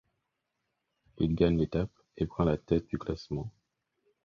[1.19, 3.51] Il gagne l'étape et prend la tête du classement.